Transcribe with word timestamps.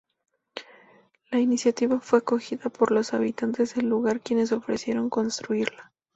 La 1.29 1.37
iniciativa 1.39 1.99
fue 1.99 2.17
acogida 2.17 2.71
por 2.71 2.89
los 2.91 3.13
habitantes 3.13 3.75
del 3.75 3.85
lugar 3.87 4.19
quienes 4.21 4.51
ofrecieron 4.51 5.11
construirla. 5.11 5.91